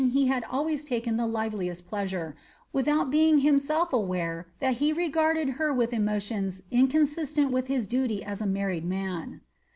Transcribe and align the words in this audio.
I3S 0.01 0.13
he 0.13 0.25
had 0.25 0.43
always 0.49 0.83
taken 0.83 1.15
the 1.15 1.27
liveliest 1.27 1.87
pleasure, 1.87 2.35
without 2.73 3.11
being 3.11 3.37
himself 3.45 3.93
aware 3.93 4.47
that 4.59 4.77
he 4.77 4.91
regarded 4.91 5.49
her 5.61 5.71
with 5.71 5.93
emotions 5.93 6.63
inconsistent 6.71 7.51
with 7.51 7.67
his 7.67 7.85
duty 7.85 8.23
as 8.23 8.41
a 8.41 8.47
mar 8.47 8.69
ried 8.69 8.83
man. 8.83 9.41